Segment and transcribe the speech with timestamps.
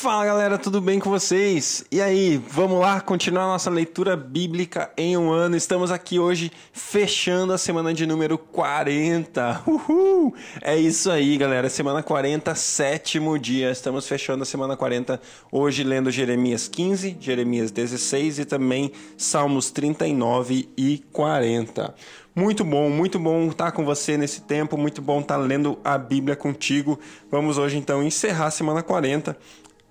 [0.00, 1.84] Fala galera, tudo bem com vocês?
[1.92, 5.54] E aí, vamos lá continuar nossa leitura bíblica em um ano.
[5.54, 9.60] Estamos aqui hoje fechando a semana de número 40.
[9.66, 10.34] Uhul!
[10.62, 11.68] É isso aí, galera.
[11.68, 13.70] Semana 40, sétimo dia.
[13.70, 15.20] Estamos fechando a semana 40
[15.52, 21.94] hoje lendo Jeremias 15, Jeremias 16 e também Salmos 39 e 40.
[22.34, 26.36] Muito bom, muito bom estar com você nesse tempo, muito bom estar lendo a Bíblia
[26.36, 26.98] contigo.
[27.30, 29.36] Vamos hoje então encerrar a semana 40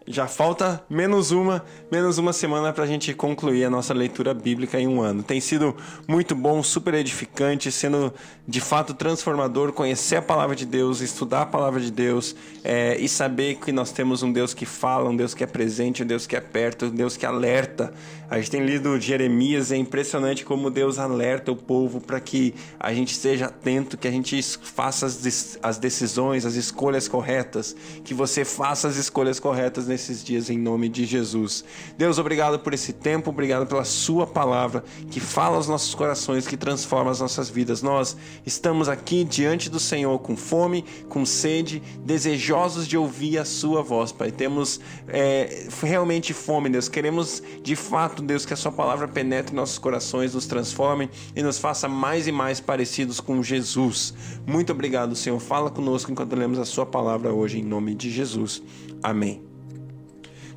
[0.07, 4.79] já falta menos uma, menos uma semana para a gente concluir a nossa leitura bíblica
[4.79, 5.21] em um ano.
[5.21, 5.75] Tem sido
[6.07, 8.11] muito bom, super edificante, sendo
[8.47, 13.07] de fato transformador conhecer a palavra de Deus, estudar a palavra de Deus é, e
[13.07, 16.25] saber que nós temos um Deus que fala, um Deus que é presente, um Deus
[16.25, 17.93] que é perto, um Deus que alerta.
[18.29, 22.93] A gente tem lido Jeremias, é impressionante como Deus alerta o povo para que a
[22.93, 28.87] gente esteja atento, que a gente faça as, decisões, as escolhas corretas, que você faça
[28.87, 31.65] as escolhas corretas nesses dias em nome de Jesus.
[31.97, 36.55] Deus, obrigado por esse tempo, obrigado pela Sua palavra que fala aos nossos corações, que
[36.55, 37.81] transforma as nossas vidas.
[37.81, 43.81] Nós estamos aqui diante do Senhor com fome, com sede, desejosos de ouvir a Sua
[43.81, 44.31] voz, Pai.
[44.31, 46.87] Temos é, realmente fome, Deus.
[46.87, 51.57] Queremos de fato, Deus, que a Sua palavra penetre nossos corações, nos transforme e nos
[51.57, 54.13] faça mais e mais parecidos com Jesus.
[54.45, 55.39] Muito obrigado, Senhor.
[55.39, 58.61] Fala conosco enquanto lemos a Sua palavra hoje, em nome de Jesus.
[59.01, 59.48] Amém.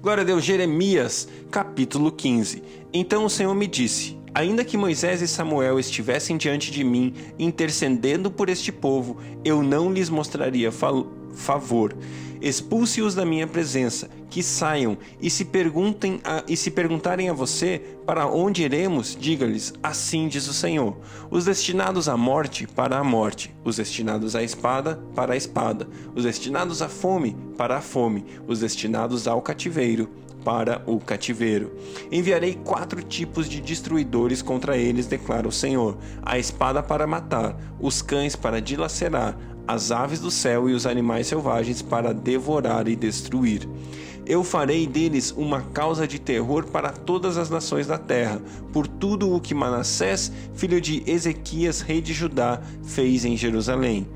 [0.03, 2.61] Glória a Deus, Jeremias, capítulo 15.
[2.92, 8.28] Então o Senhor me disse: Ainda que Moisés e Samuel estivessem diante de mim, intercedendo
[8.28, 10.72] por este povo, eu não lhes mostraria
[11.34, 11.94] favor.
[12.42, 17.80] Expulse-os da minha presença, que saiam, e se perguntem a, e se perguntarem a você
[18.04, 20.96] para onde iremos, diga-lhes: Assim diz o Senhor.
[21.30, 26.24] Os destinados à morte, para a morte, os destinados à espada, para a espada, os
[26.24, 30.10] destinados à fome, para a fome, os destinados ao cativeiro,
[30.44, 31.72] para o cativeiro.
[32.10, 38.02] Enviarei quatro tipos de destruidores contra eles, declara o Senhor: a espada para matar, os
[38.02, 39.36] cães para dilacerar,
[39.67, 43.69] as aves do céu e os animais selvagens para devorar e destruir.
[44.25, 48.41] Eu farei deles uma causa de terror para todas as nações da terra,
[48.73, 54.06] por tudo o que Manassés, filho de Ezequias, rei de Judá, fez em Jerusalém.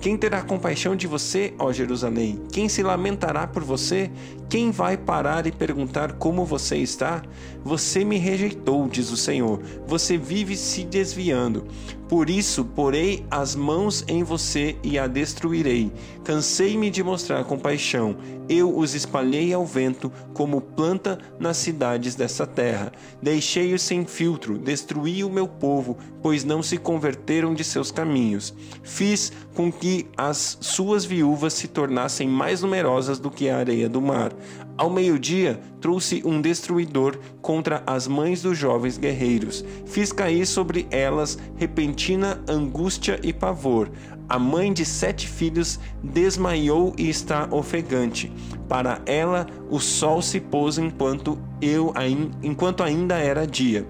[0.00, 2.40] Quem terá compaixão de você, ó Jerusalém?
[2.52, 4.10] Quem se lamentará por você?
[4.48, 7.22] Quem vai parar e perguntar como você está?
[7.64, 9.60] Você me rejeitou, diz o Senhor.
[9.86, 11.66] Você vive se desviando.
[12.08, 15.92] Por isso, porei as mãos em você e a destruirei.
[16.22, 18.16] Cansei-me de mostrar compaixão.
[18.48, 22.92] Eu os espalhei ao vento como planta nas cidades dessa terra.
[23.20, 28.54] Deixei-os sem filtro, destruí o meu povo, pois não se converteram de seus caminhos.
[28.84, 34.02] Fiz com que as suas viúvas se tornassem mais numerosas do que a areia do
[34.02, 34.32] mar.
[34.76, 39.64] Ao meio-dia, trouxe um destruidor contra as mães dos jovens guerreiros.
[39.86, 43.90] Fiz cair sobre elas repentina angústia e pavor.
[44.28, 48.32] A mãe de sete filhos desmaiou e está ofegante.
[48.68, 51.94] Para ela, o sol se pôs enquanto eu
[52.42, 53.86] enquanto ainda era dia.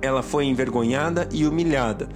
[0.00, 2.08] Ela foi envergonhada e humilhada.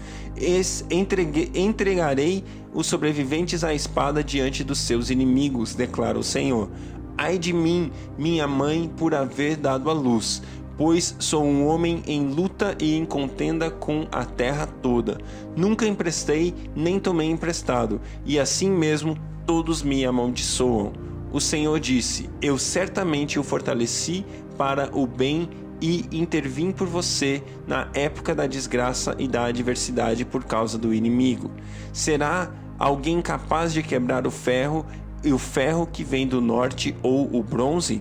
[0.91, 6.71] Entreguei, entregarei os sobreviventes à espada diante dos seus inimigos, declara o Senhor.
[7.17, 10.43] Ai de mim, minha mãe, por haver dado a luz,
[10.77, 15.19] pois sou um homem em luta e em contenda com a terra toda.
[15.55, 19.17] Nunca emprestei, nem tomei emprestado, e assim mesmo
[19.47, 20.93] todos me amaldiçoam.
[21.33, 24.25] O Senhor disse: Eu certamente o fortaleci
[24.57, 25.49] para o bem
[25.83, 31.51] e intervim por você na época da desgraça e da adversidade por causa do inimigo.
[31.93, 34.87] Será alguém capaz de quebrar o ferro
[35.25, 38.01] e o ferro que vem do norte ou o bronze?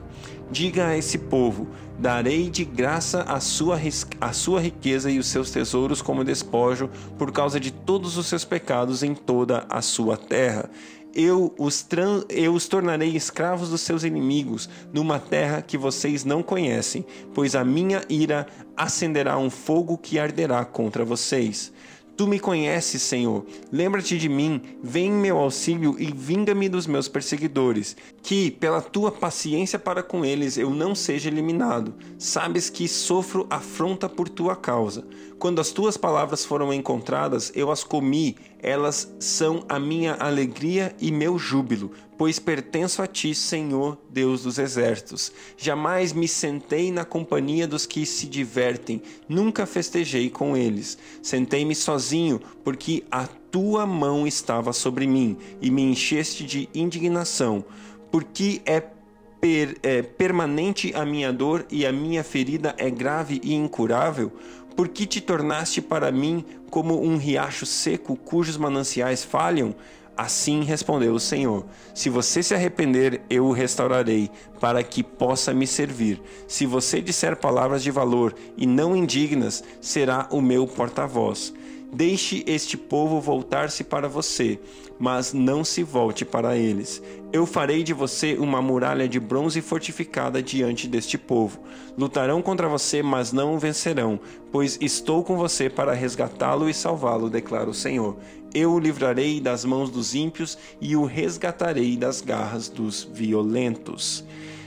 [0.51, 3.79] Diga a esse povo: darei de graça a sua,
[4.19, 6.87] a sua riqueza e os seus tesouros como despojo
[7.17, 10.69] por causa de todos os seus pecados em toda a sua terra.
[11.13, 11.85] Eu os,
[12.29, 17.63] eu os tornarei escravos dos seus inimigos, numa terra que vocês não conhecem, pois a
[17.65, 18.47] minha ira
[18.77, 21.71] acenderá um fogo que arderá contra vocês.
[22.17, 23.45] Tu me conheces, Senhor.
[23.71, 27.95] Lembra-te de mim, vem em meu auxílio e vinga-me dos meus perseguidores.
[28.21, 31.93] Que, pela tua paciência para com eles, eu não seja eliminado.
[32.19, 35.05] Sabes que sofro afronta por tua causa.
[35.39, 38.35] Quando as tuas palavras foram encontradas, eu as comi.
[38.61, 41.91] Elas são a minha alegria e meu júbilo,
[42.21, 45.31] pois pertenço a ti, Senhor, Deus dos exércitos.
[45.57, 50.99] Jamais me sentei na companhia dos que se divertem, nunca festejei com eles.
[51.23, 57.65] Sentei-me sozinho, porque a tua mão estava sobre mim e me encheste de indignação.
[58.11, 58.83] Porque é
[59.39, 64.31] per, é, permanente a minha dor e a minha ferida é grave e incurável?
[64.75, 69.75] Por que te tornaste para mim como um riacho seco cujos mananciais falham?
[70.15, 74.29] Assim respondeu o Senhor: Se você se arrepender, eu o restaurarei,
[74.59, 76.21] para que possa me servir.
[76.47, 81.53] Se você disser palavras de valor e não indignas, será o meu porta-voz.
[81.93, 84.57] Deixe este povo voltar-se para você,
[84.97, 87.03] mas não se volte para eles.
[87.33, 91.59] Eu farei de você uma muralha de bronze fortificada diante deste povo.
[91.97, 94.21] Lutarão contra você, mas não o vencerão,
[94.53, 98.15] pois estou com você para resgatá-lo e salvá-lo, declara o Senhor.
[98.53, 104.23] Eu o livrarei das mãos dos ímpios e o resgatarei das garras dos violentos.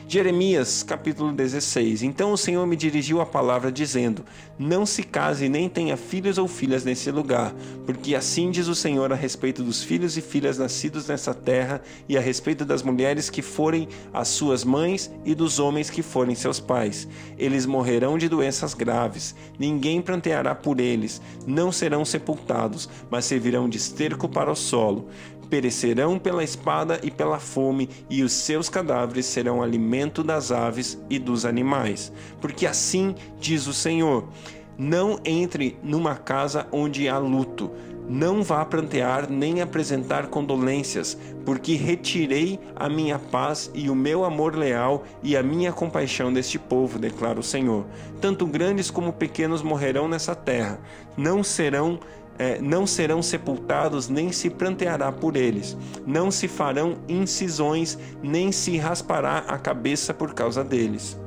[0.06, 2.03] Jeremias capítulo 16.
[2.03, 4.25] Então o Senhor me dirigiu a palavra dizendo:
[4.59, 7.55] Não se case nem tenha filhos ou filhas nesse lugar,
[7.87, 12.19] porque assim diz o Senhor a respeito dos filhos e filhas nascidos nessa terra e
[12.19, 16.61] a respeito das mulheres que forem as suas mães e dos homens que forem seus
[16.61, 17.09] pais.
[17.39, 19.35] Eles morrerão de doenças graves.
[19.59, 25.09] Ninguém planteará por eles, não serão sepultados, mas servirão de esterco para o solo
[25.44, 31.19] perecerão pela espada e pela fome, e os seus cadáveres serão alimento das aves e
[31.19, 32.12] dos animais.
[32.41, 34.29] Porque assim diz o Senhor:
[34.76, 37.70] Não entre numa casa onde há luto,
[38.08, 44.55] não vá prantear nem apresentar condolências, porque retirei a minha paz e o meu amor
[44.55, 47.87] leal e a minha compaixão deste povo, declara o Senhor.
[48.20, 50.79] Tanto grandes como pequenos morrerão nessa terra,
[51.17, 51.99] não serão
[52.39, 55.77] é, não serão sepultados, nem se pranteará por eles.
[56.07, 61.19] Não se farão incisões, nem se raspará a cabeça por causa deles.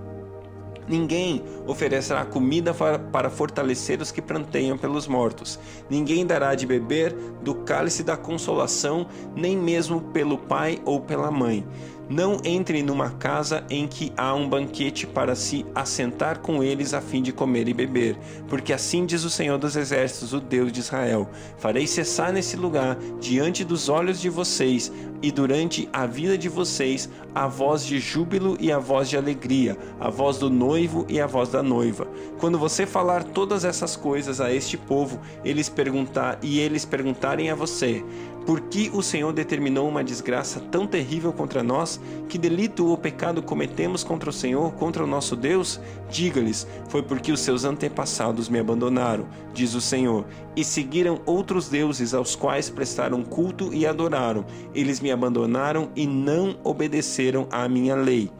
[0.88, 5.59] Ninguém oferecerá comida para fortalecer os que pranteiam pelos mortos.
[5.89, 9.06] Ninguém dará de beber do cálice da consolação,
[9.36, 11.65] nem mesmo pelo pai ou pela mãe
[12.09, 17.01] não entre numa casa em que há um banquete para se assentar com eles a
[17.01, 18.18] fim de comer e beber,
[18.48, 22.98] porque assim diz o Senhor dos Exércitos, o Deus de Israel: Farei cessar nesse lugar,
[23.19, 28.57] diante dos olhos de vocês, e durante a vida de vocês, a voz de júbilo
[28.59, 32.07] e a voz de alegria, a voz do noivo e a voz da noiva.
[32.39, 37.56] Quando você falar todas essas coisas a este povo, eles perguntar e eles perguntarem a
[37.56, 38.04] você:
[38.47, 41.99] por que o Senhor determinou uma desgraça tão terrível contra nós?
[42.29, 45.81] Que delito ou pecado cometemos contra o Senhor, contra o nosso Deus?
[46.09, 52.13] Diga-lhes: Foi porque os seus antepassados me abandonaram, diz o Senhor, e seguiram outros deuses
[52.13, 54.45] aos quais prestaram culto e adoraram.
[54.73, 58.31] Eles me abandonaram e não obedeceram à minha lei.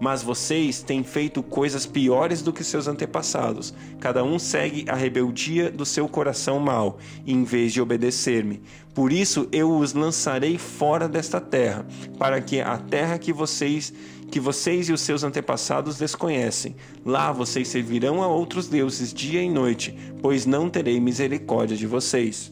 [0.00, 3.74] Mas vocês têm feito coisas piores do que seus antepassados.
[4.00, 8.62] Cada um segue a rebeldia do seu coração mau, em vez de obedecer-me.
[8.94, 11.86] Por isso eu os lançarei fora desta terra,
[12.18, 13.92] para que a terra que vocês
[14.30, 16.74] que vocês e os seus antepassados desconhecem.
[17.04, 22.50] Lá vocês servirão a outros deuses dia e noite, pois não terei misericórdia de vocês.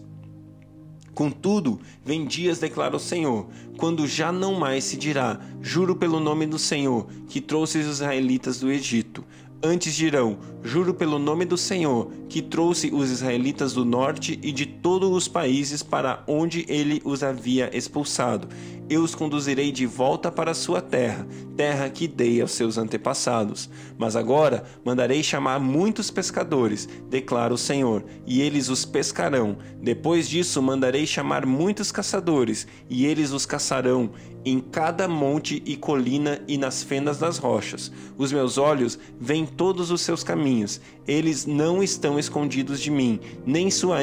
[1.14, 3.46] Contudo, vem dias, declara o Senhor,
[3.76, 8.60] quando já não mais se dirá: Juro pelo nome do Senhor, que trouxe os israelitas
[8.60, 9.24] do Egito.
[9.62, 14.64] Antes dirão: Juro pelo nome do Senhor, que trouxe os israelitas do norte e de
[14.64, 18.48] todos os países para onde ele os havia expulsado.
[18.90, 21.24] Eu os conduzirei de volta para a sua terra,
[21.56, 23.70] terra que dei aos seus antepassados.
[23.96, 29.56] Mas agora mandarei chamar muitos pescadores, declara o Senhor, e eles os pescarão.
[29.80, 34.10] Depois disso mandarei chamar muitos caçadores, e eles os caçarão
[34.44, 37.92] em cada monte e colina e nas fendas das rochas.
[38.18, 43.70] Os meus olhos veem todos os seus caminhos, eles não estão escondidos de mim, nem
[43.70, 43.98] sua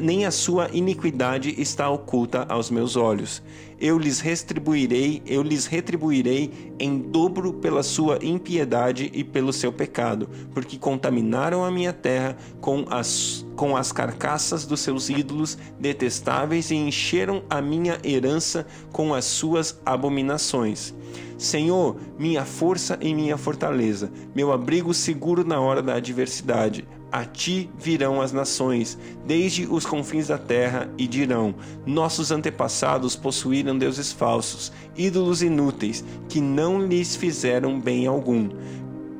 [0.00, 3.42] nem a sua iniquidade está oculta aos meus olhos.
[3.78, 10.28] Eu lhes retribuirei, eu lhes retribuirei em dobro pela sua impiedade e pelo seu pecado,
[10.52, 16.74] porque contaminaram a minha terra com as com as carcaças dos seus ídolos detestáveis e
[16.74, 20.92] encheram a minha herança com as suas abominações.
[21.38, 26.86] Senhor, minha força e minha fortaleza, meu abrigo seguro na hora da adversidade.
[27.14, 31.54] A ti virão as nações, desde os confins da terra, e dirão:
[31.86, 38.48] Nossos antepassados possuíram deuses falsos, ídolos inúteis, que não lhes fizeram bem algum.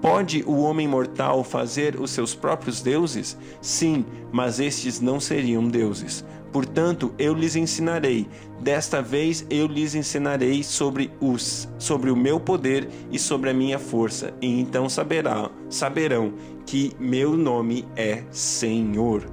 [0.03, 3.39] Pode o homem mortal fazer os seus próprios deuses?
[3.61, 6.25] Sim, mas estes não seriam deuses.
[6.55, 8.29] Portanto, eu lhes ensinarei.
[8.61, 13.77] Desta vez eu lhes ensinarei sobre os sobre o meu poder e sobre a minha
[13.77, 16.33] força, e então saberá, saberão
[16.65, 19.29] que meu nome é Senhor.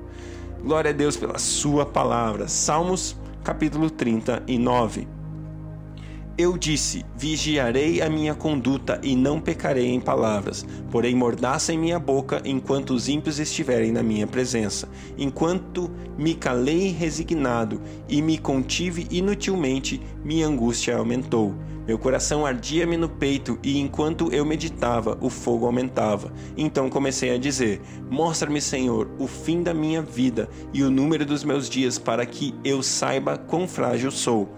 [0.64, 2.48] Glória a Deus pela sua palavra.
[2.48, 5.21] Salmos capítulo 39.
[6.42, 12.00] Eu disse: Vigiarei a minha conduta e não pecarei em palavras, porém mordaça em minha
[12.00, 14.90] boca enquanto os ímpios estiverem na minha presença.
[15.20, 17.80] Enquanto me calei resignado
[18.10, 21.54] e me contive inutilmente, minha angústia aumentou.
[21.86, 26.34] Meu coração ardia-me no peito e enquanto eu meditava, o fogo aumentava.
[26.58, 31.44] Então comecei a dizer: Mostra-me, Senhor, o fim da minha vida e o número dos
[31.44, 34.50] meus dias para que eu saiba quão frágil sou.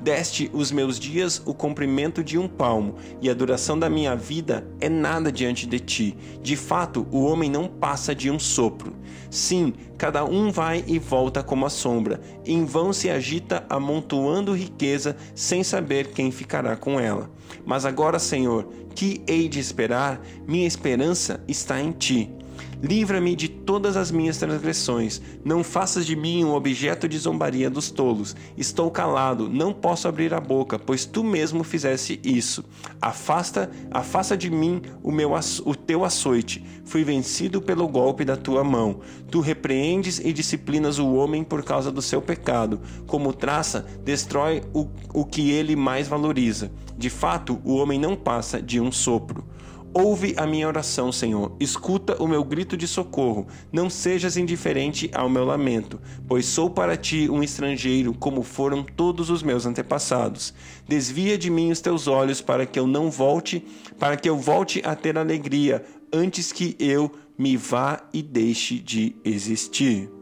[0.00, 4.66] Deste os meus dias o comprimento de um palmo, e a duração da minha vida
[4.80, 6.16] é nada diante de ti.
[6.42, 8.94] De fato, o homem não passa de um sopro.
[9.30, 12.20] Sim, cada um vai e volta como a sombra.
[12.46, 17.30] Em vão se agita, amontoando riqueza, sem saber quem ficará com ela.
[17.66, 20.20] Mas agora, Senhor, que hei de esperar?
[20.48, 22.32] Minha esperança está em ti.
[22.82, 25.20] Livra-me de todas as minhas transgressões.
[25.44, 28.36] Não faças de mim um objeto de zombaria dos tolos.
[28.56, 32.64] Estou calado, não posso abrir a boca, pois tu mesmo fizeste isso.
[33.00, 35.30] Afasta, afasta de mim o meu
[35.64, 36.64] o teu açoite.
[36.84, 39.00] Fui vencido pelo golpe da tua mão.
[39.30, 42.80] Tu repreendes e disciplinas o homem por causa do seu pecado.
[43.06, 46.72] Como traça, destrói o, o que ele mais valoriza.
[46.98, 49.44] De fato, o homem não passa de um sopro.
[49.92, 51.56] Ouve a minha oração, Senhor.
[51.58, 53.48] Escuta o meu grito de socorro.
[53.72, 59.30] Não sejas indiferente ao meu lamento, pois sou para ti um estrangeiro, como foram todos
[59.30, 60.54] os meus antepassados.
[60.86, 63.64] Desvia de mim os teus olhos para que eu não volte,
[63.98, 69.16] para que eu volte a ter alegria antes que eu me vá e deixe de
[69.24, 70.19] existir.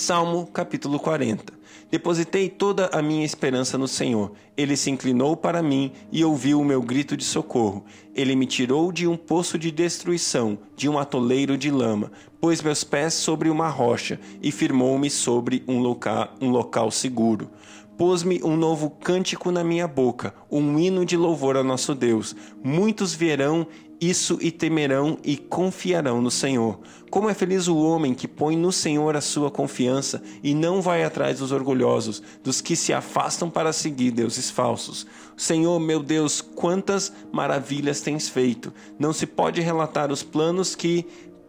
[0.00, 1.52] Salmo capítulo 40.
[1.90, 4.32] Depositei toda a minha esperança no Senhor.
[4.56, 7.84] Ele se inclinou para mim e ouviu o meu grito de socorro.
[8.14, 12.82] Ele me tirou de um poço de destruição, de um atoleiro de lama, pôs meus
[12.82, 17.50] pés sobre uma rocha e firmou-me sobre um local, um local seguro
[17.98, 22.34] pôs-me um novo cântico na minha boca, um hino de louvor a nosso Deus.
[22.64, 23.66] Muitos verão
[24.00, 26.80] isso e temerão e confiarão no Senhor.
[27.10, 31.04] Como é feliz o homem que põe no Senhor a sua confiança e não vai
[31.04, 35.06] atrás dos orgulhosos, dos que se afastam para seguir deuses falsos.
[35.36, 38.72] Senhor, meu Deus, quantas maravilhas tens feito!
[38.98, 41.06] Não se pode relatar os planos que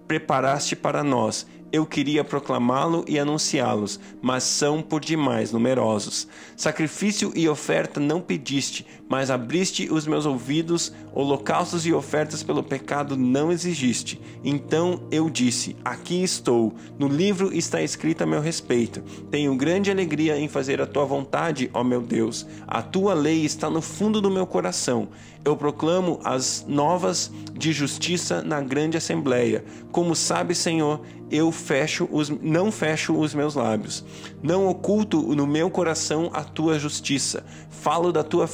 [0.08, 6.28] preparaste para nós eu queria proclamá-lo e anunciá-los, mas são por demais numerosos.
[6.58, 13.18] Sacrifício e oferta não pediste, mas abriste os meus ouvidos, holocaustos e ofertas pelo pecado
[13.18, 14.22] não exigiste.
[14.42, 19.02] Então eu disse: Aqui estou, no livro está escrito a meu respeito.
[19.30, 22.48] Tenho grande alegria em fazer a tua vontade, ó meu Deus.
[22.66, 25.10] A tua lei está no fundo do meu coração.
[25.44, 29.66] Eu proclamo as novas de justiça na grande assembleia.
[29.92, 31.02] Como sabe, Senhor,
[31.32, 34.04] eu fecho os, não fecho os meus lábios.
[34.44, 37.44] Não oculto no meu coração a tua justiça.
[37.70, 38.46] Falo da tua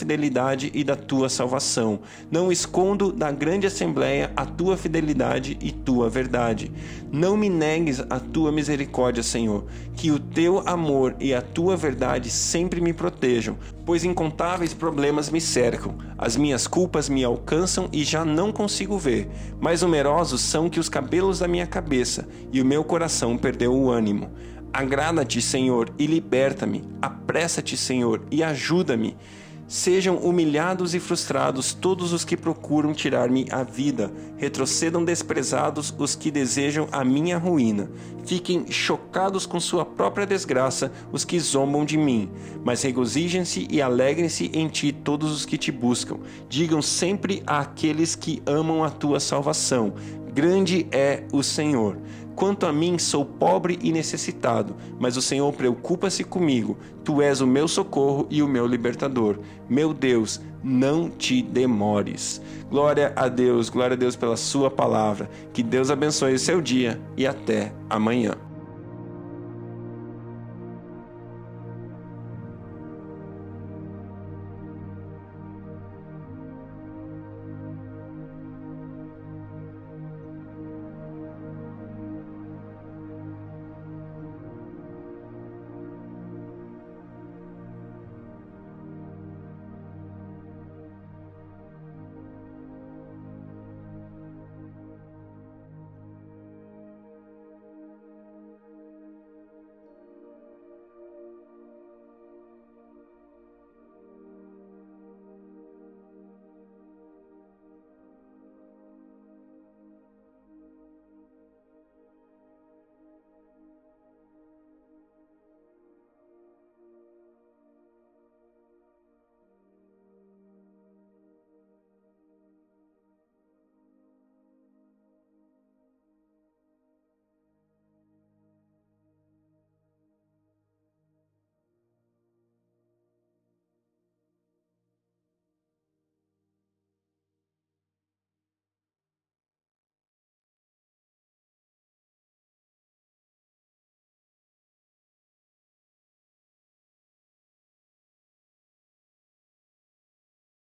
[0.74, 2.00] e da tua salvação.
[2.32, 6.72] Não escondo da grande assembleia a tua fidelidade e tua verdade.
[7.12, 9.66] Não me negues a tua misericórdia, Senhor.
[9.96, 15.42] Que o teu amor e a tua verdade sempre me protejam, pois incontáveis problemas me
[15.42, 15.98] cercam.
[16.18, 19.30] As minhas culpas me alcançam e já não consigo ver.
[19.60, 23.90] Mais numerosos são que os cabelos da minha cabeça, e o meu coração perdeu o
[23.90, 24.30] ânimo.
[24.74, 26.84] Agrada-te, Senhor, e liberta-me.
[27.02, 29.18] Apressa-te, Senhor, e ajuda-me.
[29.68, 36.32] Sejam humilhados e frustrados todos os que procuram tirar-me a vida, retrocedam desprezados os que
[36.32, 37.92] desejam a minha ruína.
[38.26, 42.30] Fiquem chocados com sua própria desgraça os que zombam de mim,
[42.64, 46.18] mas regozijem-se e alegrem-se em ti todos os que te buscam.
[46.48, 49.94] Digam sempre àqueles que amam a tua salvação:
[50.34, 51.98] Grande é o Senhor.
[52.38, 56.78] Quanto a mim, sou pobre e necessitado, mas o Senhor preocupa-se comigo.
[57.04, 59.40] Tu és o meu socorro e o meu libertador.
[59.68, 62.40] Meu Deus, não te demores.
[62.70, 65.28] Glória a Deus, glória a Deus pela Sua palavra.
[65.52, 68.47] Que Deus abençoe o seu dia e até amanhã.